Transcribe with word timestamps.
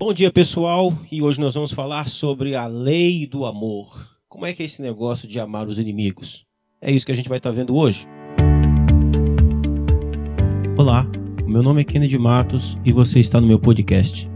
Bom 0.00 0.14
dia, 0.14 0.30
pessoal, 0.30 0.96
e 1.10 1.20
hoje 1.20 1.40
nós 1.40 1.54
vamos 1.54 1.72
falar 1.72 2.08
sobre 2.08 2.54
a 2.54 2.68
lei 2.68 3.26
do 3.26 3.44
amor. 3.44 4.16
Como 4.28 4.46
é 4.46 4.52
que 4.52 4.62
é 4.62 4.64
esse 4.64 4.80
negócio 4.80 5.26
de 5.26 5.40
amar 5.40 5.66
os 5.66 5.76
inimigos? 5.76 6.46
É 6.80 6.92
isso 6.92 7.04
que 7.04 7.10
a 7.10 7.14
gente 7.16 7.28
vai 7.28 7.38
estar 7.38 7.50
vendo 7.50 7.74
hoje. 7.74 8.06
Olá, 10.76 11.04
meu 11.44 11.64
nome 11.64 11.80
é 11.80 11.84
Kennedy 11.84 12.16
Matos 12.16 12.78
e 12.84 12.92
você 12.92 13.18
está 13.18 13.40
no 13.40 13.48
meu 13.48 13.58
podcast. 13.58 14.30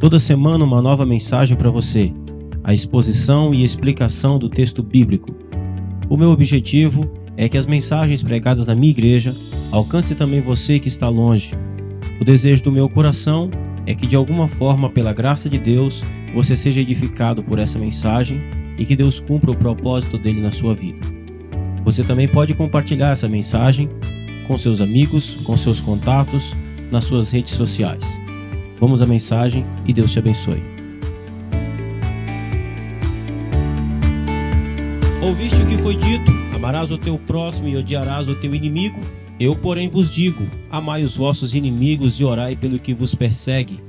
Toda 0.00 0.18
semana 0.18 0.64
uma 0.64 0.80
nova 0.80 1.04
mensagem 1.04 1.58
para 1.58 1.68
você, 1.68 2.10
a 2.64 2.72
exposição 2.72 3.52
e 3.52 3.62
explicação 3.62 4.38
do 4.38 4.48
texto 4.48 4.82
bíblico. 4.82 5.36
O 6.08 6.16
meu 6.16 6.30
objetivo 6.30 7.04
é 7.36 7.50
que 7.50 7.58
as 7.58 7.66
mensagens 7.66 8.22
pregadas 8.22 8.66
na 8.66 8.74
minha 8.74 8.92
igreja 8.92 9.36
alcancem 9.70 10.16
também 10.16 10.40
você 10.40 10.80
que 10.80 10.88
está 10.88 11.10
longe. 11.10 11.54
O 12.18 12.24
desejo 12.24 12.64
do 12.64 12.72
meu 12.72 12.88
coração 12.88 13.50
é 13.86 13.94
que 13.94 14.06
de 14.06 14.16
alguma 14.16 14.48
forma, 14.48 14.88
pela 14.88 15.12
graça 15.12 15.48
de 15.48 15.58
Deus, 15.58 16.04
você 16.34 16.56
seja 16.56 16.80
edificado 16.80 17.42
por 17.42 17.58
essa 17.58 17.78
mensagem 17.78 18.40
e 18.78 18.84
que 18.84 18.96
Deus 18.96 19.20
cumpra 19.20 19.50
o 19.50 19.56
propósito 19.56 20.18
dele 20.18 20.40
na 20.40 20.52
sua 20.52 20.74
vida. 20.74 21.00
Você 21.84 22.04
também 22.04 22.28
pode 22.28 22.54
compartilhar 22.54 23.10
essa 23.10 23.28
mensagem 23.28 23.88
com 24.46 24.56
seus 24.56 24.80
amigos, 24.80 25.34
com 25.44 25.56
seus 25.56 25.80
contatos, 25.80 26.54
nas 26.90 27.04
suas 27.04 27.30
redes 27.30 27.54
sociais. 27.54 28.20
Vamos 28.78 29.02
à 29.02 29.06
mensagem 29.06 29.64
e 29.86 29.92
Deus 29.92 30.12
te 30.12 30.18
abençoe. 30.18 30.62
Ouviste 35.22 35.62
o 35.62 35.66
que 35.66 35.78
foi 35.78 35.96
dito: 35.96 36.30
amarás 36.54 36.90
o 36.90 36.98
teu 36.98 37.16
próximo 37.18 37.68
e 37.68 37.76
odiarás 37.76 38.28
o 38.28 38.34
teu 38.34 38.54
inimigo? 38.54 38.98
Eu, 39.44 39.56
porém, 39.56 39.88
vos 39.88 40.08
digo: 40.08 40.48
amai 40.70 41.02
os 41.02 41.16
vossos 41.16 41.52
inimigos 41.52 42.20
e 42.20 42.24
orai 42.24 42.54
pelo 42.54 42.78
que 42.78 42.94
vos 42.94 43.12
persegue, 43.12 43.80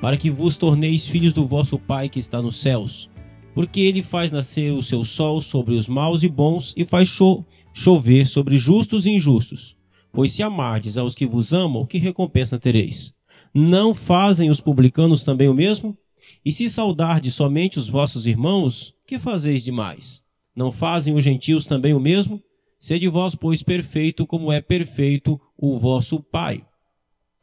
para 0.00 0.16
que 0.16 0.28
vos 0.28 0.56
torneis 0.56 1.06
filhos 1.06 1.32
do 1.32 1.46
vosso 1.46 1.78
Pai 1.78 2.08
que 2.08 2.18
está 2.18 2.42
nos 2.42 2.56
céus. 2.56 3.08
Porque 3.54 3.78
ele 3.78 4.02
faz 4.02 4.32
nascer 4.32 4.72
o 4.72 4.82
seu 4.82 5.04
sol 5.04 5.40
sobre 5.40 5.76
os 5.76 5.86
maus 5.86 6.24
e 6.24 6.28
bons 6.28 6.74
e 6.76 6.84
faz 6.84 7.08
cho 7.08 7.44
chover 7.72 8.26
sobre 8.26 8.58
justos 8.58 9.06
e 9.06 9.10
injustos. 9.10 9.76
Pois 10.12 10.32
se 10.32 10.42
amardes 10.42 10.98
aos 10.98 11.14
que 11.14 11.24
vos 11.24 11.52
amam, 11.52 11.86
que 11.86 11.98
recompensa 11.98 12.58
tereis? 12.58 13.14
Não 13.54 13.94
fazem 13.94 14.50
os 14.50 14.60
publicanos 14.60 15.22
também 15.22 15.48
o 15.48 15.54
mesmo? 15.54 15.96
E 16.44 16.50
se 16.50 16.68
saudardes 16.68 17.32
somente 17.32 17.78
os 17.78 17.88
vossos 17.88 18.26
irmãos, 18.26 18.92
que 19.06 19.20
fazeis 19.20 19.62
demais? 19.62 20.20
Não 20.52 20.72
fazem 20.72 21.14
os 21.14 21.22
gentios 21.22 21.64
também 21.64 21.94
o 21.94 22.00
mesmo? 22.00 22.42
Sede 22.78 23.08
vós, 23.08 23.34
pois, 23.34 23.62
perfeito, 23.62 24.26
como 24.26 24.52
é 24.52 24.60
perfeito 24.60 25.40
o 25.56 25.78
vosso 25.78 26.20
Pai. 26.20 26.64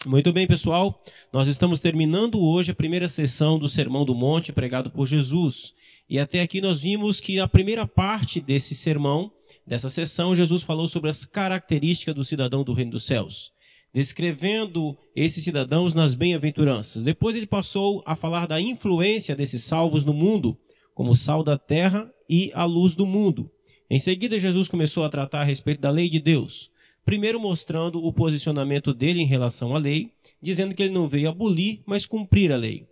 Muito 0.06 0.32
bem, 0.32 0.46
pessoal. 0.46 1.02
Nós 1.32 1.48
estamos 1.48 1.80
terminando 1.80 2.40
hoje 2.42 2.72
a 2.72 2.76
primeira 2.76 3.10
sessão 3.10 3.58
do 3.58 3.68
Sermão 3.68 4.06
do 4.06 4.14
Monte 4.14 4.52
pregado 4.52 4.92
por 4.92 5.08
Jesus. 5.08 5.74
E 6.10 6.20
até 6.20 6.42
aqui 6.42 6.62
nós 6.62 6.82
vimos 6.82 7.20
que 7.20 7.40
a 7.40 7.48
primeira 7.48 7.88
parte 7.88 8.40
desse 8.40 8.76
sermão, 8.76 9.32
dessa 9.66 9.90
sessão, 9.90 10.36
Jesus 10.36 10.62
falou 10.62 10.88
sobre 10.88 11.10
as 11.10 11.26
características 11.26 12.14
do 12.14 12.24
cidadão 12.24 12.64
do 12.64 12.74
reino 12.74 12.92
dos 12.92 13.06
céus, 13.06 13.52
descrevendo 13.94 14.96
esses 15.16 15.44
cidadãos 15.44 15.96
nas 15.96 16.14
bem-aventuranças. 16.14 17.04
Depois 17.04 17.36
ele 17.36 17.48
passou 17.48 18.04
a 18.06 18.16
falar 18.16 18.46
da 18.46 18.62
influência 18.62 19.36
desses 19.36 19.64
salvos 19.64 20.06
no 20.06 20.14
mundo, 20.14 20.58
como 20.94 21.16
sal 21.16 21.44
da 21.44 21.58
terra 21.58 22.12
e 22.30 22.52
a 22.54 22.66
luz 22.66 22.94
do 22.94 23.06
mundo. 23.06 23.50
Em 23.94 24.00
seguida, 24.00 24.40
Jesus 24.40 24.68
começou 24.68 25.04
a 25.04 25.10
tratar 25.10 25.42
a 25.42 25.44
respeito 25.44 25.80
da 25.80 25.92
lei 25.92 26.10
de 26.10 26.20
Deus, 26.20 26.72
primeiro 27.06 27.40
mostrando 27.40 28.04
o 28.04 28.12
posicionamento 28.12 28.92
dele 28.92 29.22
em 29.22 29.28
relação 29.28 29.76
à 29.76 29.78
lei, 29.78 30.12
dizendo 30.42 30.74
que 30.74 30.82
ele 30.82 30.94
não 30.96 31.08
veio 31.08 31.30
abolir, 31.30 31.84
mas 31.86 32.08
cumprir 32.08 32.52
a 32.52 32.58
lei. 32.58 32.88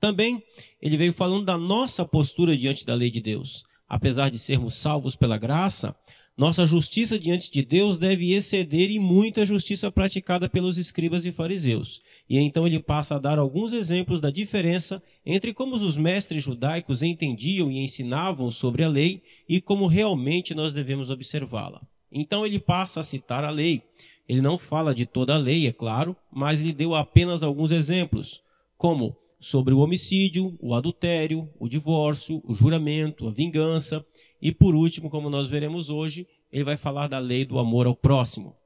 Também 0.00 0.42
ele 0.82 0.96
veio 0.96 1.12
falando 1.12 1.44
da 1.44 1.56
nossa 1.56 2.04
postura 2.04 2.56
diante 2.56 2.84
da 2.84 2.96
lei 2.96 3.12
de 3.12 3.20
Deus. 3.20 3.62
Apesar 3.88 4.28
de 4.28 4.40
sermos 4.40 4.74
salvos 4.74 5.14
pela 5.14 5.38
graça, 5.38 5.94
nossa 6.38 6.64
justiça 6.64 7.18
diante 7.18 7.50
de 7.50 7.64
Deus 7.64 7.98
deve 7.98 8.32
exceder 8.32 8.92
e 8.92 8.98
muito 9.00 9.40
a 9.40 9.44
justiça 9.44 9.90
praticada 9.90 10.48
pelos 10.48 10.78
escribas 10.78 11.26
e 11.26 11.32
fariseus. 11.32 12.00
E 12.30 12.38
então 12.38 12.64
ele 12.64 12.78
passa 12.78 13.16
a 13.16 13.18
dar 13.18 13.40
alguns 13.40 13.72
exemplos 13.72 14.20
da 14.20 14.30
diferença 14.30 15.02
entre 15.26 15.52
como 15.52 15.74
os 15.74 15.96
mestres 15.96 16.44
judaicos 16.44 17.02
entendiam 17.02 17.72
e 17.72 17.78
ensinavam 17.78 18.52
sobre 18.52 18.84
a 18.84 18.88
lei 18.88 19.20
e 19.48 19.60
como 19.60 19.88
realmente 19.88 20.54
nós 20.54 20.72
devemos 20.72 21.10
observá-la. 21.10 21.82
Então 22.12 22.46
ele 22.46 22.60
passa 22.60 23.00
a 23.00 23.04
citar 23.04 23.42
a 23.42 23.50
lei. 23.50 23.82
Ele 24.28 24.40
não 24.40 24.58
fala 24.58 24.94
de 24.94 25.06
toda 25.06 25.34
a 25.34 25.38
lei, 25.38 25.66
é 25.66 25.72
claro, 25.72 26.14
mas 26.30 26.60
ele 26.60 26.72
deu 26.72 26.94
apenas 26.94 27.42
alguns 27.42 27.72
exemplos, 27.72 28.40
como 28.76 29.16
sobre 29.40 29.74
o 29.74 29.78
homicídio, 29.78 30.56
o 30.60 30.72
adultério, 30.72 31.48
o 31.58 31.68
divórcio, 31.68 32.40
o 32.44 32.54
juramento, 32.54 33.26
a 33.26 33.32
vingança 33.32 34.04
e 34.40 34.52
por 34.52 34.74
último, 34.74 35.10
como 35.10 35.28
nós 35.28 35.48
veremos 35.48 35.90
hoje, 35.90 36.26
ele 36.52 36.64
vai 36.64 36.76
falar 36.76 37.08
da 37.08 37.18
lei 37.18 37.44
do 37.44 37.58
amor 37.58 37.86
ao 37.86 37.94
próximo. 37.94 38.56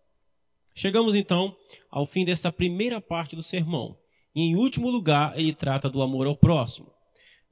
Chegamos 0.74 1.14
então 1.14 1.54
ao 1.90 2.06
fim 2.06 2.24
desta 2.24 2.50
primeira 2.50 3.00
parte 3.00 3.36
do 3.36 3.42
sermão. 3.42 3.96
E 4.34 4.42
em 4.42 4.56
último 4.56 4.90
lugar, 4.90 5.38
ele 5.38 5.52
trata 5.52 5.90
do 5.90 6.00
amor 6.00 6.26
ao 6.26 6.36
próximo. 6.36 6.90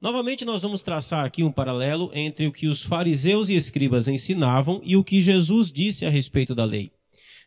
Novamente, 0.01 0.43
nós 0.43 0.63
vamos 0.63 0.81
traçar 0.81 1.25
aqui 1.25 1.43
um 1.43 1.51
paralelo 1.51 2.09
entre 2.13 2.47
o 2.47 2.51
que 2.51 2.67
os 2.67 2.81
fariseus 2.81 3.49
e 3.49 3.55
escribas 3.55 4.07
ensinavam 4.07 4.81
e 4.83 4.97
o 4.97 5.03
que 5.03 5.21
Jesus 5.21 5.71
disse 5.71 6.07
a 6.07 6.09
respeito 6.09 6.55
da 6.55 6.65
lei. 6.65 6.91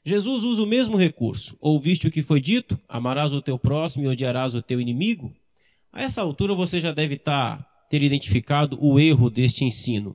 Jesus 0.04 0.44
usa 0.44 0.62
o 0.62 0.66
mesmo 0.66 0.96
recurso. 0.96 1.56
Ouviste 1.60 2.06
o 2.06 2.10
que 2.10 2.22
foi 2.22 2.40
dito? 2.40 2.78
Amarás 2.88 3.32
o 3.32 3.42
teu 3.42 3.58
próximo 3.58 4.04
e 4.04 4.06
odiarás 4.06 4.54
o 4.54 4.62
teu 4.62 4.80
inimigo? 4.80 5.34
A 5.92 6.02
essa 6.02 6.22
altura 6.22 6.54
você 6.54 6.80
já 6.80 6.92
deve 6.92 7.14
estar, 7.14 7.66
ter 7.90 8.02
identificado 8.02 8.78
o 8.80 9.00
erro 9.00 9.30
deste 9.30 9.64
ensino. 9.64 10.14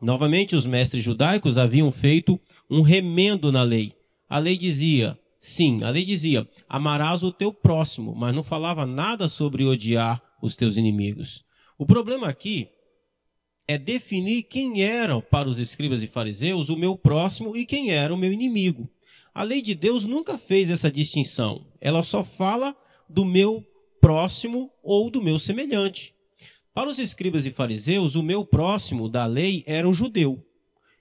Novamente, 0.00 0.56
os 0.56 0.66
mestres 0.66 1.02
judaicos 1.02 1.56
haviam 1.56 1.90
feito 1.90 2.40
um 2.70 2.82
remendo 2.82 3.50
na 3.50 3.62
lei. 3.62 3.92
A 4.28 4.38
lei 4.38 4.56
dizia, 4.56 5.18
sim, 5.40 5.82
a 5.82 5.90
lei 5.90 6.04
dizia, 6.04 6.48
amarás 6.68 7.22
o 7.22 7.32
teu 7.32 7.52
próximo, 7.52 8.14
mas 8.14 8.34
não 8.34 8.42
falava 8.42 8.84
nada 8.84 9.28
sobre 9.28 9.64
odiar 9.64 10.22
os 10.42 10.54
teus 10.56 10.76
inimigos. 10.76 11.44
O 11.78 11.86
problema 11.86 12.28
aqui 12.28 12.68
é 13.66 13.78
definir 13.78 14.42
quem 14.42 14.82
era 14.82 15.20
para 15.20 15.48
os 15.48 15.58
escribas 15.58 16.02
e 16.02 16.06
fariseus 16.06 16.68
o 16.68 16.76
meu 16.76 16.96
próximo 16.96 17.56
e 17.56 17.64
quem 17.64 17.90
era 17.90 18.12
o 18.12 18.16
meu 18.16 18.32
inimigo. 18.32 18.88
A 19.34 19.42
lei 19.42 19.62
de 19.62 19.74
Deus 19.74 20.04
nunca 20.04 20.38
fez 20.38 20.70
essa 20.70 20.90
distinção. 20.90 21.66
Ela 21.80 22.02
só 22.02 22.22
fala 22.22 22.76
do 23.08 23.24
meu 23.24 23.64
próximo 24.00 24.70
ou 24.82 25.10
do 25.10 25.22
meu 25.22 25.38
semelhante. 25.38 26.14
Para 26.74 26.90
os 26.90 26.98
escribas 26.98 27.46
e 27.46 27.52
fariseus, 27.52 28.16
o 28.16 28.22
meu 28.22 28.44
próximo 28.44 29.08
da 29.08 29.24
lei 29.26 29.62
era 29.64 29.88
o 29.88 29.94
judeu. 29.94 30.44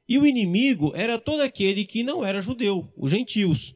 E 0.07 0.19
o 0.19 0.25
inimigo 0.25 0.91
era 0.95 1.17
todo 1.17 1.41
aquele 1.41 1.83
que 1.83 2.03
não 2.03 2.23
era 2.23 2.41
judeu, 2.41 2.87
os 2.95 3.09
gentios. 3.09 3.73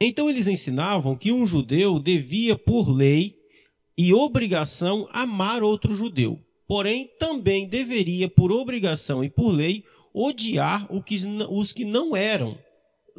Então 0.00 0.30
eles 0.30 0.46
ensinavam 0.46 1.16
que 1.16 1.32
um 1.32 1.44
judeu 1.44 1.98
devia, 1.98 2.56
por 2.56 2.88
lei 2.88 3.36
e 3.98 4.14
obrigação, 4.14 5.08
amar 5.12 5.64
outro 5.64 5.96
judeu. 5.96 6.38
Porém, 6.68 7.10
também 7.18 7.66
deveria, 7.66 8.28
por 8.28 8.52
obrigação 8.52 9.24
e 9.24 9.28
por 9.28 9.50
lei, 9.50 9.82
odiar 10.14 10.88
os 11.50 11.72
que 11.72 11.84
não 11.84 12.14
eram 12.14 12.56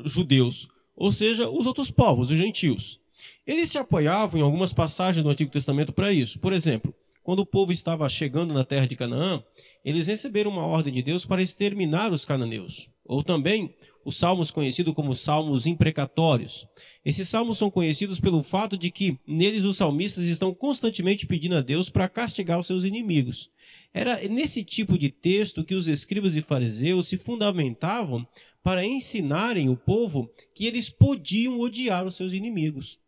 judeus, 0.06 0.70
ou 0.96 1.12
seja, 1.12 1.50
os 1.50 1.66
outros 1.66 1.92
povos, 1.92 2.32
os 2.32 2.38
gentios. 2.38 3.02
Eles 3.46 3.70
se 3.70 3.78
apoiavam 3.78 4.40
em 4.40 4.44
algumas 4.44 4.72
passagens 4.72 5.24
do 5.24 5.30
Antigo 5.30 5.52
Testamento 5.52 5.92
para 5.92 6.14
isso. 6.14 6.40
Por 6.40 6.54
exemplo, 6.54 6.96
quando 7.24 7.40
o 7.40 7.46
povo 7.46 7.72
estava 7.72 8.08
chegando 8.10 8.54
na 8.54 8.64
terra 8.64 8.88
de 8.88 8.96
Canaã, 8.96 9.44
eles 9.84 10.08
receberam 10.08 10.52
uma 10.52 10.66
ordem 10.66 10.94
de 10.94 11.02
Deus 11.02 11.26
para 11.26 11.42
exterminar 11.42 12.12
os 12.12 12.26
cananeus. 12.26 12.90
Ou 13.06 13.24
também 13.24 13.76
os 14.06 14.18
salmos 14.18 14.50
conhecidos 14.52 14.94
como 14.94 15.16
salmos 15.16 15.66
imprecatórios. 15.66 16.66
Esses 17.06 17.28
salmos 17.30 17.58
são 17.58 17.70
conhecidos 17.70 18.20
pelo 18.20 18.42
fato 18.42 18.78
de 18.78 18.90
que 18.90 19.20
neles 19.28 19.64
os 19.64 19.78
salmistas 19.78 20.26
estão 20.26 20.54
constantemente 20.54 21.28
pedindo 21.28 21.56
a 21.56 21.62
Deus 21.62 21.90
para 21.90 22.10
castigar 22.10 22.60
os 22.60 22.68
seus 22.68 22.84
inimigos. 22.84 23.50
Era 23.94 24.18
nesse 24.28 24.64
tipo 24.64 24.98
de 24.98 25.10
texto 25.10 25.64
que 25.64 25.76
os 25.76 25.88
escribas 25.88 26.36
e 26.36 26.42
fariseus 26.42 27.08
se 27.08 27.18
fundamentavam 27.18 28.26
para 28.64 28.86
ensinarem 28.86 29.70
o 29.70 29.76
povo 29.76 30.32
que 30.54 30.66
eles 30.66 30.90
podiam 30.90 31.60
odiar 31.60 32.06
os 32.06 32.16
seus 32.16 32.32
inimigos. 32.32 33.01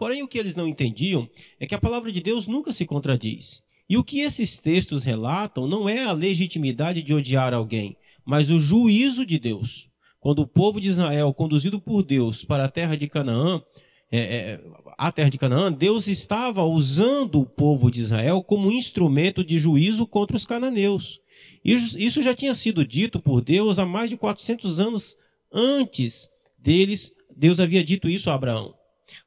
Porém, 0.00 0.22
o 0.22 0.28
que 0.28 0.38
eles 0.38 0.56
não 0.56 0.66
entendiam 0.66 1.28
é 1.60 1.66
que 1.66 1.74
a 1.74 1.78
palavra 1.78 2.10
de 2.10 2.22
Deus 2.22 2.46
nunca 2.46 2.72
se 2.72 2.86
contradiz. 2.86 3.62
E 3.86 3.98
o 3.98 4.02
que 4.02 4.20
esses 4.20 4.58
textos 4.58 5.04
relatam 5.04 5.68
não 5.68 5.86
é 5.86 6.04
a 6.04 6.12
legitimidade 6.12 7.02
de 7.02 7.12
odiar 7.12 7.52
alguém, 7.52 7.98
mas 8.24 8.48
o 8.48 8.58
juízo 8.58 9.26
de 9.26 9.38
Deus. 9.38 9.90
Quando 10.18 10.38
o 10.38 10.46
povo 10.46 10.80
de 10.80 10.88
Israel, 10.88 11.34
conduzido 11.34 11.78
por 11.78 12.02
Deus 12.02 12.46
para 12.46 12.64
a 12.64 12.68
terra 12.70 12.96
de 12.96 13.08
Canaã, 13.08 13.62
é, 14.10 14.18
é, 14.20 14.60
a 14.96 15.12
terra 15.12 15.28
de 15.28 15.36
Canaã, 15.36 15.70
Deus 15.70 16.08
estava 16.08 16.64
usando 16.64 17.38
o 17.38 17.44
povo 17.44 17.90
de 17.90 18.00
Israel 18.00 18.42
como 18.42 18.72
instrumento 18.72 19.44
de 19.44 19.58
juízo 19.58 20.06
contra 20.06 20.34
os 20.34 20.46
cananeus. 20.46 21.20
Isso, 21.62 21.98
isso 21.98 22.22
já 22.22 22.34
tinha 22.34 22.54
sido 22.54 22.86
dito 22.86 23.20
por 23.20 23.42
Deus 23.42 23.78
há 23.78 23.84
mais 23.84 24.08
de 24.08 24.16
400 24.16 24.80
anos 24.80 25.18
antes 25.52 26.30
deles. 26.58 27.12
Deus 27.36 27.60
havia 27.60 27.84
dito 27.84 28.08
isso 28.08 28.30
a 28.30 28.34
Abraão. 28.34 28.79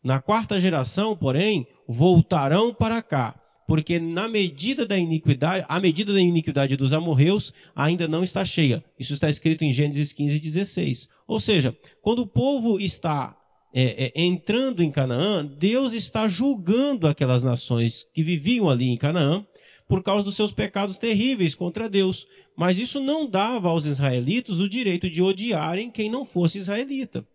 Na 0.03 0.19
quarta 0.19 0.59
geração, 0.59 1.15
porém, 1.15 1.67
voltarão 1.87 2.73
para 2.73 3.01
cá, 3.01 3.39
porque 3.67 3.99
na 3.99 4.27
medida 4.27 4.85
da 4.85 4.97
iniquidade, 4.97 5.65
a 5.67 5.79
medida 5.79 6.13
da 6.13 6.21
iniquidade 6.21 6.75
dos 6.75 6.93
amorreus 6.93 7.53
ainda 7.75 8.07
não 8.07 8.23
está 8.23 8.43
cheia. 8.43 8.83
Isso 8.99 9.13
está 9.13 9.29
escrito 9.29 9.63
em 9.63 9.71
Gênesis 9.71 10.13
15, 10.13 10.39
16. 10.39 11.09
Ou 11.27 11.39
seja, 11.39 11.75
quando 12.01 12.19
o 12.19 12.27
povo 12.27 12.79
está 12.79 13.35
é, 13.73 14.05
é, 14.05 14.23
entrando 14.23 14.83
em 14.83 14.91
Canaã, 14.91 15.45
Deus 15.45 15.93
está 15.93 16.27
julgando 16.27 17.07
aquelas 17.07 17.41
nações 17.41 18.05
que 18.13 18.23
viviam 18.23 18.69
ali 18.69 18.89
em 18.89 18.97
Canaã 18.97 19.45
por 19.87 20.03
causa 20.03 20.23
dos 20.23 20.35
seus 20.35 20.53
pecados 20.53 20.97
terríveis 20.97 21.55
contra 21.55 21.89
Deus. 21.89 22.27
Mas 22.55 22.77
isso 22.77 22.99
não 22.99 23.27
dava 23.27 23.69
aos 23.69 23.85
israelitas 23.85 24.59
o 24.59 24.69
direito 24.69 25.09
de 25.09 25.21
odiarem 25.21 25.89
quem 25.89 26.09
não 26.09 26.23
fosse 26.23 26.59
israelita. 26.59 27.25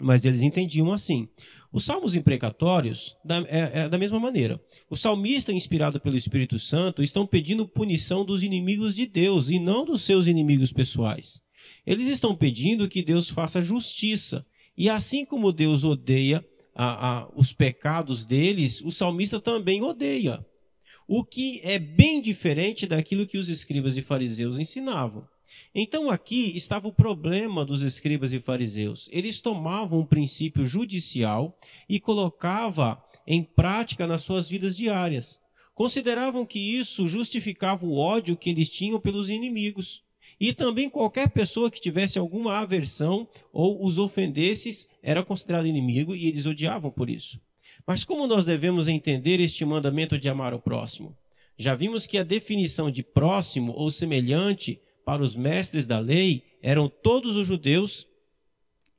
Mas 0.00 0.24
eles 0.24 0.42
entendiam 0.42 0.92
assim. 0.92 1.28
Os 1.72 1.84
salmos 1.84 2.16
imprecatórios, 2.16 3.16
da, 3.24 3.38
é, 3.42 3.70
é, 3.74 3.88
da 3.88 3.96
mesma 3.96 4.18
maneira. 4.18 4.60
O 4.88 4.96
salmista, 4.96 5.52
inspirado 5.52 6.00
pelo 6.00 6.16
Espírito 6.16 6.58
Santo, 6.58 7.02
estão 7.02 7.24
pedindo 7.24 7.68
punição 7.68 8.24
dos 8.24 8.42
inimigos 8.42 8.94
de 8.94 9.06
Deus 9.06 9.50
e 9.50 9.60
não 9.60 9.84
dos 9.84 10.02
seus 10.02 10.26
inimigos 10.26 10.72
pessoais. 10.72 11.40
Eles 11.86 12.08
estão 12.08 12.34
pedindo 12.34 12.88
que 12.88 13.02
Deus 13.02 13.30
faça 13.30 13.62
justiça. 13.62 14.44
E 14.76 14.90
assim 14.90 15.24
como 15.24 15.52
Deus 15.52 15.84
odeia 15.84 16.44
a, 16.74 17.18
a, 17.18 17.28
os 17.36 17.52
pecados 17.52 18.24
deles, 18.24 18.80
o 18.80 18.90
salmista 18.90 19.40
também 19.40 19.82
odeia. 19.82 20.44
O 21.06 21.24
que 21.24 21.60
é 21.62 21.78
bem 21.78 22.20
diferente 22.20 22.86
daquilo 22.86 23.26
que 23.26 23.38
os 23.38 23.48
escribas 23.48 23.96
e 23.96 24.02
fariseus 24.02 24.58
ensinavam. 24.58 25.26
Então 25.74 26.10
aqui 26.10 26.56
estava 26.56 26.88
o 26.88 26.92
problema 26.92 27.64
dos 27.64 27.82
escribas 27.82 28.32
e 28.32 28.40
fariseus. 28.40 29.08
Eles 29.12 29.40
tomavam 29.40 30.00
um 30.00 30.06
princípio 30.06 30.66
judicial 30.66 31.58
e 31.88 32.00
colocava 32.00 33.02
em 33.26 33.42
prática 33.42 34.06
nas 34.06 34.22
suas 34.22 34.48
vidas 34.48 34.76
diárias. 34.76 35.40
Consideravam 35.74 36.44
que 36.44 36.58
isso 36.58 37.06
justificava 37.06 37.86
o 37.86 37.96
ódio 37.96 38.36
que 38.36 38.50
eles 38.50 38.68
tinham 38.68 39.00
pelos 39.00 39.30
inimigos. 39.30 40.02
E 40.40 40.52
também 40.52 40.88
qualquer 40.88 41.28
pessoa 41.30 41.70
que 41.70 41.80
tivesse 41.80 42.18
alguma 42.18 42.58
aversão 42.58 43.28
ou 43.52 43.84
os 43.84 43.98
ofendesse 43.98 44.88
era 45.02 45.22
considerado 45.22 45.66
inimigo 45.66 46.16
e 46.16 46.26
eles 46.26 46.46
odiavam 46.46 46.90
por 46.90 47.10
isso. 47.10 47.40
Mas 47.86 48.04
como 48.04 48.26
nós 48.26 48.44
devemos 48.44 48.88
entender 48.88 49.40
este 49.40 49.64
mandamento 49.64 50.18
de 50.18 50.28
amar 50.28 50.54
o 50.54 50.60
próximo? 50.60 51.16
Já 51.58 51.74
vimos 51.74 52.06
que 52.06 52.16
a 52.16 52.22
definição 52.22 52.90
de 52.90 53.02
próximo 53.02 53.72
ou 53.72 53.90
semelhante 53.90 54.80
para 55.04 55.22
os 55.22 55.34
mestres 55.34 55.86
da 55.86 55.98
lei 55.98 56.42
eram 56.62 56.88
todos 56.88 57.36
os 57.36 57.46
judeus 57.46 58.06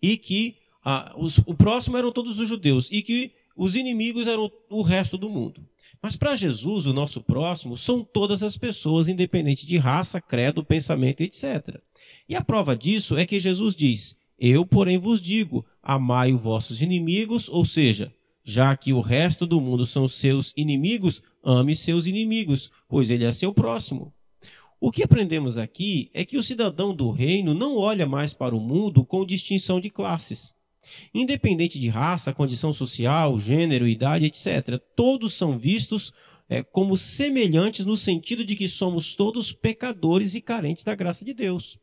e 0.02 0.18
que 0.18 0.58
ah, 0.84 1.14
os, 1.18 1.38
o 1.40 1.54
próximo 1.54 1.98
eram 1.98 2.12
todos 2.12 2.40
os 2.40 2.50
judeus 2.50 2.90
e 2.92 3.02
que 3.02 3.32
os 3.56 3.76
inimigos 3.76 4.28
eram 4.28 4.52
o 4.70 4.82
resto 4.82 5.18
do 5.18 5.30
mundo. 5.30 5.64
Mas 6.02 6.16
para 6.16 6.36
Jesus, 6.36 6.88
o 6.88 6.94
nosso 6.94 7.22
próximo, 7.22 7.78
são 7.78 8.04
todas 8.04 8.42
as 8.42 8.58
pessoas, 8.58 9.08
independente 9.08 9.68
de 9.68 9.78
raça, 9.78 10.20
credo, 10.20 10.64
pensamento, 10.64 11.22
etc. 11.22 11.80
E 12.28 12.36
a 12.36 12.44
prova 12.44 12.76
disso 12.76 13.16
é 13.16 13.26
que 13.26 13.40
Jesus 13.40 13.76
diz: 13.76 14.16
Eu, 14.40 14.66
porém, 14.66 14.98
vos 14.98 15.22
digo, 15.22 15.64
amai 15.82 16.34
os 16.34 16.42
vossos 16.42 16.82
inimigos, 16.82 17.48
ou 17.48 17.64
seja, 17.64 18.12
já 18.44 18.76
que 18.76 18.92
o 18.92 19.02
resto 19.02 19.46
do 19.46 19.62
mundo 19.62 19.86
são 19.86 20.08
seus 20.08 20.52
inimigos, 20.58 21.22
ame 21.44 21.76
seus 21.76 22.08
inimigos, 22.08 22.72
pois 22.90 23.12
ele 23.12 23.24
é 23.24 23.32
seu 23.32 23.54
próximo. 23.54 24.12
O 24.84 24.92
que 24.92 25.04
aprendemos 25.04 25.60
aqui 25.60 26.10
é 26.12 26.26
que 26.26 26.40
o 26.40 26.42
cidadão 26.42 26.92
do 26.92 27.12
reino 27.12 27.54
não 27.54 27.78
olha 27.78 28.08
mais 28.08 28.34
para 28.34 28.56
o 28.56 28.60
mundo 28.60 29.06
com 29.06 29.24
distinção 29.24 29.80
de 29.80 29.92
classes. 29.92 30.56
Independente 31.14 31.80
de 31.80 31.88
raça, 31.88 32.34
condição 32.34 32.74
social, 32.74 33.40
gênero, 33.40 33.88
idade, 33.88 34.26
etc., 34.26 34.82
todos 34.96 35.36
são 35.36 35.56
vistos 35.56 36.12
é, 36.50 36.64
como 36.64 36.98
semelhantes 36.98 37.86
no 37.86 37.96
sentido 37.96 38.44
de 38.44 38.56
que 38.56 38.68
somos 38.68 39.14
todos 39.14 39.54
pecadores 39.54 40.34
e 40.34 40.42
carentes 40.42 40.84
da 40.84 40.96
graça 40.96 41.24
de 41.24 41.36
Deus. 41.36 41.78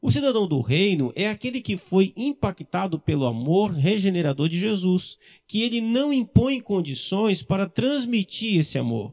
O 0.00 0.10
cidadão 0.10 0.48
do 0.48 0.62
reino 0.62 1.12
é 1.14 1.28
aquele 1.28 1.60
que 1.60 1.76
foi 1.76 2.14
impactado 2.16 2.98
pelo 2.98 3.26
amor 3.26 3.72
regenerador 3.72 4.48
de 4.48 4.58
Jesus, 4.58 5.18
que 5.46 5.60
ele 5.64 5.82
não 5.82 6.10
impõe 6.10 6.60
condições 6.60 7.42
para 7.42 7.68
transmitir 7.68 8.58
esse 8.58 8.78
amor 8.78 9.12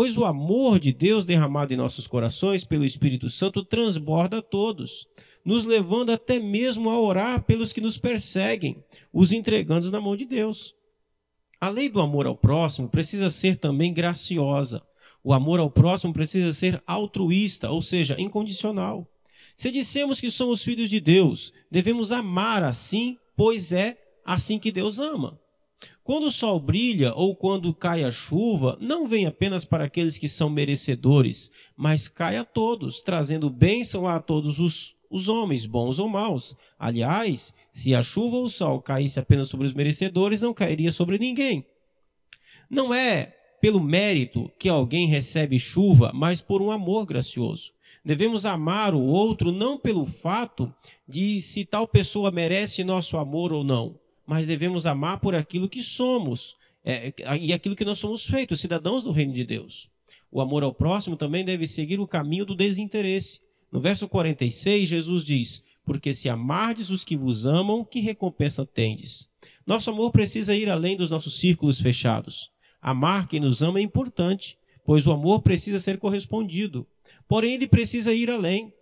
pois 0.00 0.16
o 0.16 0.24
amor 0.24 0.80
de 0.80 0.94
Deus 0.94 1.26
derramado 1.26 1.74
em 1.74 1.76
nossos 1.76 2.06
corações 2.06 2.64
pelo 2.64 2.86
Espírito 2.86 3.28
Santo 3.28 3.62
transborda 3.62 4.38
a 4.38 4.42
todos, 4.42 5.06
nos 5.44 5.66
levando 5.66 6.08
até 6.08 6.38
mesmo 6.38 6.88
a 6.88 6.98
orar 6.98 7.42
pelos 7.42 7.70
que 7.70 7.82
nos 7.82 7.98
perseguem, 7.98 8.82
os 9.12 9.30
entregando 9.30 9.90
na 9.90 10.00
mão 10.00 10.16
de 10.16 10.24
Deus. 10.24 10.74
A 11.60 11.68
lei 11.68 11.90
do 11.90 12.00
amor 12.00 12.26
ao 12.26 12.34
próximo 12.34 12.88
precisa 12.88 13.28
ser 13.28 13.56
também 13.56 13.92
graciosa. 13.92 14.80
O 15.22 15.34
amor 15.34 15.60
ao 15.60 15.70
próximo 15.70 16.14
precisa 16.14 16.54
ser 16.54 16.82
altruísta, 16.86 17.70
ou 17.70 17.82
seja, 17.82 18.16
incondicional. 18.18 19.06
Se 19.54 19.70
dissemos 19.70 20.18
que 20.18 20.30
somos 20.30 20.64
filhos 20.64 20.88
de 20.88 20.98
Deus, 20.98 21.52
devemos 21.70 22.10
amar 22.10 22.62
assim, 22.62 23.18
pois 23.36 23.70
é 23.70 23.98
assim 24.24 24.58
que 24.58 24.72
Deus 24.72 24.98
ama. 24.98 25.38
Quando 26.10 26.26
o 26.26 26.32
sol 26.32 26.58
brilha 26.58 27.14
ou 27.14 27.36
quando 27.36 27.72
cai 27.72 28.02
a 28.02 28.10
chuva, 28.10 28.76
não 28.80 29.06
vem 29.06 29.26
apenas 29.26 29.64
para 29.64 29.84
aqueles 29.84 30.18
que 30.18 30.28
são 30.28 30.50
merecedores, 30.50 31.52
mas 31.76 32.08
cai 32.08 32.36
a 32.36 32.44
todos, 32.44 33.00
trazendo 33.00 33.48
bênção 33.48 34.08
a 34.08 34.18
todos 34.18 34.58
os, 34.58 34.96
os 35.08 35.28
homens, 35.28 35.66
bons 35.66 36.00
ou 36.00 36.08
maus. 36.08 36.56
Aliás, 36.76 37.54
se 37.70 37.94
a 37.94 38.02
chuva 38.02 38.38
ou 38.38 38.42
o 38.46 38.50
sol 38.50 38.82
caísse 38.82 39.20
apenas 39.20 39.46
sobre 39.46 39.68
os 39.68 39.72
merecedores, 39.72 40.40
não 40.40 40.52
cairia 40.52 40.90
sobre 40.90 41.16
ninguém. 41.16 41.64
Não 42.68 42.92
é 42.92 43.32
pelo 43.60 43.78
mérito 43.78 44.50
que 44.58 44.68
alguém 44.68 45.06
recebe 45.06 45.60
chuva, 45.60 46.10
mas 46.12 46.42
por 46.42 46.60
um 46.60 46.72
amor 46.72 47.06
gracioso. 47.06 47.70
Devemos 48.04 48.44
amar 48.44 48.94
o 48.96 49.00
outro 49.00 49.52
não 49.52 49.78
pelo 49.78 50.04
fato 50.06 50.74
de 51.06 51.40
se 51.40 51.64
tal 51.64 51.86
pessoa 51.86 52.32
merece 52.32 52.82
nosso 52.82 53.16
amor 53.16 53.52
ou 53.52 53.62
não, 53.62 53.96
mas 54.30 54.46
devemos 54.46 54.86
amar 54.86 55.18
por 55.18 55.34
aquilo 55.34 55.68
que 55.68 55.82
somos 55.82 56.54
é, 56.84 57.12
e 57.40 57.52
aquilo 57.52 57.74
que 57.74 57.84
nós 57.84 57.98
somos 57.98 58.24
feitos, 58.24 58.60
cidadãos 58.60 59.02
do 59.02 59.10
reino 59.10 59.32
de 59.32 59.44
Deus. 59.44 59.90
O 60.30 60.40
amor 60.40 60.62
ao 60.62 60.72
próximo 60.72 61.16
também 61.16 61.44
deve 61.44 61.66
seguir 61.66 61.98
o 61.98 62.06
caminho 62.06 62.44
do 62.44 62.54
desinteresse. 62.54 63.40
No 63.72 63.80
verso 63.80 64.08
46, 64.08 64.88
Jesus 64.88 65.24
diz: 65.24 65.64
Porque 65.84 66.14
se 66.14 66.28
amardes 66.28 66.90
os 66.90 67.02
que 67.02 67.16
vos 67.16 67.44
amam, 67.44 67.84
que 67.84 67.98
recompensa 67.98 68.64
tendes? 68.64 69.28
Nosso 69.66 69.90
amor 69.90 70.12
precisa 70.12 70.54
ir 70.54 70.70
além 70.70 70.96
dos 70.96 71.10
nossos 71.10 71.40
círculos 71.40 71.80
fechados. 71.80 72.52
Amar 72.80 73.26
quem 73.26 73.40
nos 73.40 73.62
ama 73.62 73.80
é 73.80 73.82
importante, 73.82 74.56
pois 74.86 75.08
o 75.08 75.10
amor 75.10 75.42
precisa 75.42 75.80
ser 75.80 75.98
correspondido. 75.98 76.86
Porém, 77.26 77.54
ele 77.54 77.66
precisa 77.66 78.14
ir 78.14 78.30
além. 78.30 78.72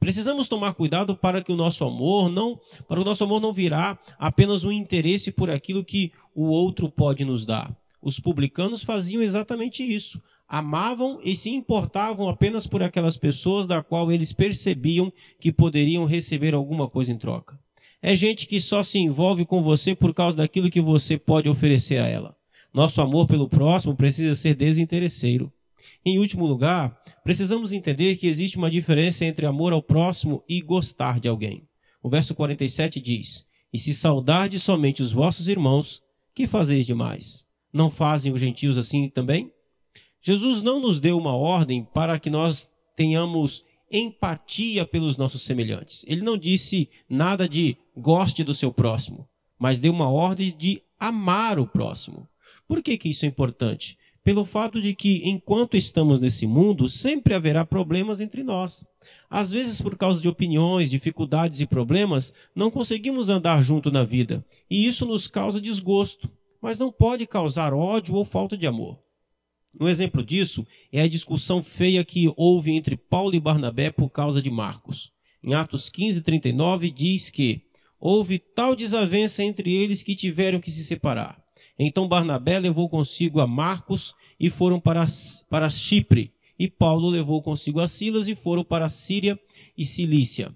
Precisamos 0.00 0.48
tomar 0.48 0.74
cuidado 0.74 1.16
para 1.16 1.42
que 1.42 1.52
o 1.52 1.56
nosso 1.56 1.84
amor 1.84 2.30
não, 2.30 2.60
para 2.86 3.00
o 3.00 3.04
nosso 3.04 3.24
amor 3.24 3.40
não 3.40 3.52
virar 3.52 3.98
apenas 4.18 4.64
um 4.64 4.70
interesse 4.70 5.32
por 5.32 5.50
aquilo 5.50 5.84
que 5.84 6.12
o 6.34 6.44
outro 6.44 6.88
pode 6.88 7.24
nos 7.24 7.44
dar. 7.44 7.76
Os 8.00 8.20
publicanos 8.20 8.84
faziam 8.84 9.22
exatamente 9.22 9.82
isso. 9.82 10.22
Amavam 10.48 11.20
e 11.22 11.36
se 11.36 11.50
importavam 11.50 12.28
apenas 12.28 12.66
por 12.66 12.82
aquelas 12.82 13.16
pessoas 13.16 13.66
da 13.66 13.82
qual 13.82 14.10
eles 14.10 14.32
percebiam 14.32 15.12
que 15.38 15.52
poderiam 15.52 16.06
receber 16.06 16.54
alguma 16.54 16.88
coisa 16.88 17.12
em 17.12 17.18
troca. 17.18 17.58
É 18.00 18.14
gente 18.14 18.46
que 18.46 18.60
só 18.60 18.84
se 18.84 18.98
envolve 18.98 19.44
com 19.44 19.62
você 19.62 19.94
por 19.94 20.14
causa 20.14 20.36
daquilo 20.36 20.70
que 20.70 20.80
você 20.80 21.18
pode 21.18 21.48
oferecer 21.48 22.00
a 22.00 22.06
ela. 22.06 22.36
Nosso 22.72 23.02
amor 23.02 23.26
pelo 23.26 23.48
próximo 23.48 23.96
precisa 23.96 24.34
ser 24.34 24.54
desinteresseiro. 24.54 25.52
Em 26.04 26.18
último 26.18 26.46
lugar, 26.46 26.97
precisamos 27.28 27.74
entender 27.74 28.16
que 28.16 28.26
existe 28.26 28.56
uma 28.56 28.70
diferença 28.70 29.22
entre 29.22 29.44
amor 29.44 29.74
ao 29.74 29.82
próximo 29.82 30.42
e 30.48 30.62
gostar 30.62 31.20
de 31.20 31.28
alguém. 31.28 31.68
O 32.02 32.08
verso 32.08 32.34
47 32.34 32.98
diz: 33.02 33.44
E 33.70 33.78
se 33.78 33.94
saudardes 33.94 34.62
somente 34.62 35.02
os 35.02 35.12
vossos 35.12 35.46
irmãos, 35.46 36.02
que 36.34 36.46
fazeis 36.46 36.86
demais? 36.86 37.46
Não 37.70 37.90
fazem 37.90 38.32
os 38.32 38.40
gentios 38.40 38.78
assim 38.78 39.10
também? 39.10 39.52
Jesus 40.22 40.62
não 40.62 40.80
nos 40.80 40.98
deu 40.98 41.18
uma 41.18 41.36
ordem 41.36 41.86
para 41.92 42.18
que 42.18 42.30
nós 42.30 42.66
tenhamos 42.96 43.62
empatia 43.92 44.86
pelos 44.86 45.18
nossos 45.18 45.42
semelhantes. 45.42 46.06
Ele 46.08 46.22
não 46.22 46.38
disse 46.38 46.88
nada 47.10 47.46
de 47.46 47.76
goste 47.94 48.42
do 48.42 48.54
seu 48.54 48.72
próximo, 48.72 49.28
mas 49.58 49.80
deu 49.80 49.92
uma 49.92 50.08
ordem 50.08 50.56
de 50.56 50.80
amar 50.98 51.58
o 51.58 51.66
próximo. 51.66 52.26
Por 52.66 52.82
que, 52.82 52.96
que 52.96 53.10
isso 53.10 53.26
é 53.26 53.28
importante? 53.28 53.98
Pelo 54.24 54.44
fato 54.44 54.80
de 54.80 54.94
que, 54.94 55.22
enquanto 55.24 55.76
estamos 55.76 56.20
nesse 56.20 56.46
mundo, 56.46 56.88
sempre 56.88 57.34
haverá 57.34 57.64
problemas 57.64 58.20
entre 58.20 58.42
nós. 58.42 58.84
Às 59.30 59.50
vezes, 59.50 59.80
por 59.80 59.96
causa 59.96 60.20
de 60.20 60.28
opiniões, 60.28 60.90
dificuldades 60.90 61.60
e 61.60 61.66
problemas, 61.66 62.32
não 62.54 62.70
conseguimos 62.70 63.28
andar 63.28 63.62
junto 63.62 63.90
na 63.90 64.04
vida, 64.04 64.44
e 64.70 64.86
isso 64.86 65.06
nos 65.06 65.26
causa 65.26 65.60
desgosto, 65.60 66.30
mas 66.60 66.78
não 66.78 66.92
pode 66.92 67.26
causar 67.26 67.72
ódio 67.72 68.14
ou 68.14 68.24
falta 68.24 68.56
de 68.56 68.66
amor. 68.66 68.98
Um 69.80 69.88
exemplo 69.88 70.24
disso 70.24 70.66
é 70.92 71.02
a 71.02 71.08
discussão 71.08 71.62
feia 71.62 72.04
que 72.04 72.32
houve 72.36 72.72
entre 72.72 72.96
Paulo 72.96 73.34
e 73.34 73.40
Barnabé 73.40 73.90
por 73.90 74.10
causa 74.10 74.42
de 74.42 74.50
Marcos. 74.50 75.12
Em 75.42 75.54
Atos 75.54 75.88
15, 75.88 76.22
39, 76.22 76.90
diz 76.90 77.30
que 77.30 77.62
houve 78.00 78.38
tal 78.38 78.74
desavença 78.74 79.44
entre 79.44 79.72
eles 79.72 80.02
que 80.02 80.16
tiveram 80.16 80.60
que 80.60 80.70
se 80.70 80.84
separar. 80.84 81.40
Então 81.78 82.08
Barnabé 82.08 82.58
levou 82.58 82.88
consigo 82.88 83.40
a 83.40 83.46
Marcos 83.46 84.14
e 84.40 84.50
foram 84.50 84.80
para, 84.80 85.06
para 85.48 85.70
Chipre. 85.70 86.32
E 86.58 86.68
Paulo 86.68 87.08
levou 87.08 87.40
consigo 87.40 87.80
a 87.80 87.86
Silas 87.86 88.26
e 88.26 88.34
foram 88.34 88.64
para 88.64 88.86
a 88.86 88.88
Síria 88.88 89.38
e 89.76 89.86
Cilícia. 89.86 90.52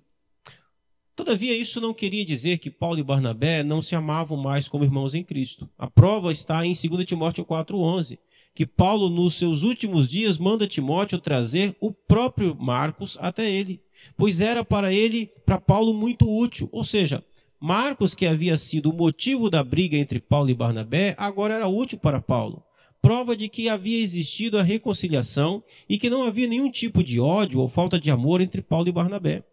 Todavia, 1.14 1.56
isso 1.56 1.80
não 1.80 1.94
queria 1.94 2.24
dizer 2.24 2.58
que 2.58 2.70
Paulo 2.70 2.98
e 2.98 3.02
Barnabé 3.02 3.62
não 3.62 3.82
se 3.82 3.94
amavam 3.94 4.36
mais 4.36 4.66
como 4.66 4.82
irmãos 4.82 5.14
em 5.14 5.22
Cristo. 5.22 5.68
A 5.78 5.88
prova 5.88 6.32
está 6.32 6.66
em 6.66 6.72
2 6.72 7.04
Timóteo 7.04 7.44
4,11, 7.44 8.18
que 8.54 8.66
Paulo, 8.66 9.08
nos 9.08 9.34
seus 9.34 9.62
últimos 9.62 10.08
dias, 10.08 10.38
manda 10.38 10.66
Timóteo 10.66 11.20
trazer 11.20 11.76
o 11.80 11.92
próprio 11.92 12.56
Marcos 12.58 13.18
até 13.20 13.48
ele, 13.48 13.80
pois 14.16 14.40
era 14.40 14.64
para 14.64 14.92
ele, 14.92 15.26
para 15.44 15.60
Paulo, 15.60 15.92
muito 15.92 16.26
útil. 16.26 16.68
Ou 16.72 16.82
seja, 16.82 17.22
Marcos, 17.62 18.12
que 18.12 18.26
havia 18.26 18.56
sido 18.56 18.90
o 18.90 18.92
motivo 18.92 19.48
da 19.48 19.62
briga 19.62 19.96
entre 19.96 20.18
Paulo 20.18 20.50
e 20.50 20.54
Barnabé, 20.54 21.14
agora 21.16 21.54
era 21.54 21.68
útil 21.68 21.96
para 21.96 22.20
Paulo. 22.20 22.60
Prova 23.00 23.36
de 23.36 23.48
que 23.48 23.68
havia 23.68 24.02
existido 24.02 24.58
a 24.58 24.64
reconciliação 24.64 25.62
e 25.88 25.96
que 25.96 26.10
não 26.10 26.24
havia 26.24 26.48
nenhum 26.48 26.68
tipo 26.68 27.04
de 27.04 27.20
ódio 27.20 27.60
ou 27.60 27.68
falta 27.68 28.00
de 28.00 28.10
amor 28.10 28.40
entre 28.40 28.62
Paulo 28.62 28.88
e 28.88 28.92
Barnabé. 28.92 29.44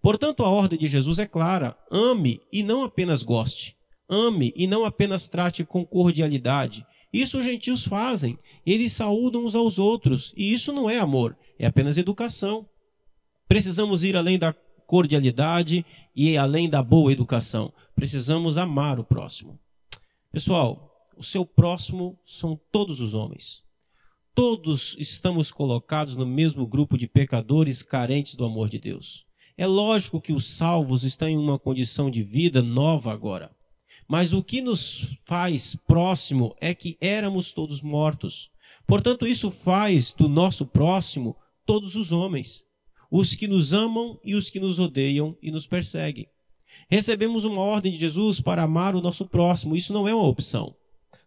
Portanto, 0.00 0.42
a 0.42 0.48
ordem 0.48 0.78
de 0.78 0.88
Jesus 0.88 1.18
é 1.18 1.26
clara: 1.26 1.76
ame 1.92 2.40
e 2.50 2.62
não 2.62 2.82
apenas 2.82 3.22
goste. 3.22 3.76
Ame 4.08 4.54
e 4.56 4.66
não 4.66 4.86
apenas 4.86 5.28
trate 5.28 5.62
com 5.62 5.84
cordialidade. 5.84 6.86
Isso 7.12 7.40
os 7.40 7.44
gentios 7.44 7.84
fazem. 7.84 8.38
Eles 8.64 8.94
saúdam 8.94 9.44
uns 9.44 9.54
aos 9.54 9.78
outros. 9.78 10.32
E 10.34 10.50
isso 10.50 10.72
não 10.72 10.88
é 10.88 10.98
amor, 10.98 11.36
é 11.58 11.66
apenas 11.66 11.98
educação. 11.98 12.66
Precisamos 13.46 14.02
ir 14.02 14.16
além 14.16 14.38
da 14.38 14.54
cordialidade 14.90 15.86
e 16.16 16.36
além 16.36 16.68
da 16.68 16.82
boa 16.82 17.12
educação. 17.12 17.72
Precisamos 17.94 18.58
amar 18.58 18.98
o 18.98 19.04
próximo. 19.04 19.56
Pessoal, 20.32 20.90
o 21.16 21.22
seu 21.22 21.46
próximo 21.46 22.18
são 22.26 22.60
todos 22.72 23.00
os 23.00 23.14
homens. 23.14 23.62
Todos 24.34 24.96
estamos 24.98 25.52
colocados 25.52 26.16
no 26.16 26.26
mesmo 26.26 26.66
grupo 26.66 26.98
de 26.98 27.06
pecadores 27.06 27.84
carentes 27.84 28.34
do 28.34 28.44
amor 28.44 28.68
de 28.68 28.80
Deus. 28.80 29.24
É 29.56 29.64
lógico 29.64 30.20
que 30.20 30.32
os 30.32 30.56
salvos 30.56 31.04
estão 31.04 31.28
em 31.28 31.38
uma 31.38 31.56
condição 31.56 32.10
de 32.10 32.24
vida 32.24 32.60
nova 32.60 33.12
agora. 33.12 33.54
Mas 34.08 34.32
o 34.32 34.42
que 34.42 34.60
nos 34.60 35.16
faz 35.24 35.76
próximo 35.86 36.52
é 36.60 36.74
que 36.74 36.98
éramos 37.00 37.52
todos 37.52 37.80
mortos. 37.80 38.50
Portanto, 38.88 39.24
isso 39.24 39.52
faz 39.52 40.12
do 40.12 40.28
nosso 40.28 40.66
próximo 40.66 41.36
todos 41.64 41.94
os 41.94 42.10
homens, 42.10 42.64
os 43.10 43.34
que 43.34 43.48
nos 43.48 43.72
amam 43.72 44.18
e 44.24 44.34
os 44.34 44.48
que 44.48 44.60
nos 44.60 44.78
odeiam 44.78 45.36
e 45.42 45.50
nos 45.50 45.66
perseguem. 45.66 46.28
Recebemos 46.88 47.44
uma 47.44 47.60
ordem 47.60 47.92
de 47.92 47.98
Jesus 47.98 48.40
para 48.40 48.62
amar 48.62 48.94
o 48.94 49.00
nosso 49.00 49.26
próximo, 49.26 49.76
isso 49.76 49.92
não 49.92 50.06
é 50.06 50.14
uma 50.14 50.26
opção. 50.26 50.74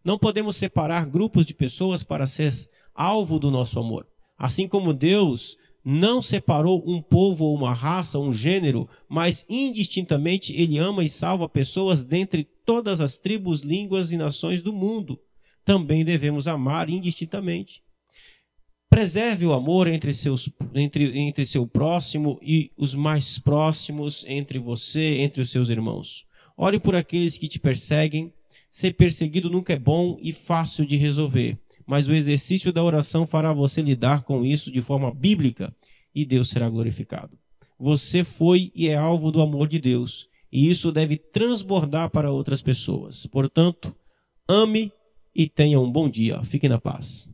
Não 0.04 0.18
podemos 0.18 0.58
separar 0.58 1.06
grupos 1.06 1.46
de 1.46 1.54
pessoas 1.54 2.04
para 2.04 2.26
ser 2.26 2.54
alvo 2.94 3.40
do 3.40 3.50
nosso 3.50 3.80
amor. 3.80 4.06
Assim 4.38 4.68
como 4.68 4.94
Deus 4.94 5.58
não 5.84 6.22
separou 6.22 6.84
um 6.88 7.02
povo 7.02 7.46
ou 7.46 7.56
uma 7.56 7.74
raça, 7.74 8.20
um 8.20 8.32
gênero, 8.32 8.88
mas 9.10 9.46
indistintamente 9.50 10.54
ele 10.54 10.78
ama 10.78 11.04
e 11.04 11.10
salva 11.10 11.50
pessoas 11.50 12.06
dentre 12.06 12.48
todas 12.66 13.02
as 13.02 13.18
tribos, 13.18 13.62
línguas 13.62 14.12
e 14.12 14.18
nações 14.18 14.62
do 14.62 14.72
mundo. 14.72 15.20
Também 15.66 16.04
devemos 16.06 16.48
amar 16.48 16.90
indistintamente. 16.90 17.82
Preserve 18.94 19.46
o 19.46 19.54
amor 19.54 19.88
entre, 19.88 20.14
seus, 20.14 20.50
entre, 20.74 21.18
entre 21.18 21.46
seu 21.46 21.66
próximo 21.66 22.40
e 22.42 22.72
os 22.78 22.94
mais 22.94 23.40
próximos 23.40 24.24
entre 24.28 24.60
você, 24.60 25.20
entre 25.20 25.42
os 25.42 25.50
seus 25.50 25.70
irmãos. 25.70 26.26
Ore 26.58 26.80
por 26.80 26.96
aqueles 26.96 27.38
que 27.38 27.48
te 27.48 27.60
perseguem. 27.60 28.32
Ser 28.70 28.94
perseguido 28.94 29.50
nunca 29.50 29.74
é 29.74 29.80
bom 29.80 30.18
e 30.22 30.32
fácil 30.32 30.86
de 30.86 30.96
resolver 30.98 31.60
mas 31.86 32.08
o 32.08 32.14
exercício 32.14 32.72
da 32.72 32.84
oração 32.84 33.26
fará 33.26 33.52
você 33.52 33.82
lidar 33.82 34.24
com 34.24 34.46
isso 34.46 34.72
de 34.72 34.82
forma 34.82 35.14
bíblica 35.14 35.76
e 36.14 36.26
Deus 36.26 36.50
será 36.50 36.70
glorificado. 36.70 37.38
Você 37.80 38.24
foi 38.24 38.72
e 38.76 38.88
é 38.88 38.96
alvo 38.96 39.32
do 39.32 39.42
amor 39.42 39.68
de 39.68 39.80
Deus, 39.80 40.28
e 40.52 40.70
isso 40.70 40.92
deve 40.92 41.18
transbordar 41.18 42.10
para 42.10 42.32
outras 42.32 42.62
pessoas. 42.62 43.26
Portanto, 43.26 43.94
ame 44.48 44.92
e 45.36 45.50
tenha 45.50 45.80
um 45.80 45.92
bom 45.92 46.08
dia. 46.08 46.44
Fique 46.44 46.70
na 46.70 46.80
paz. 46.80 47.33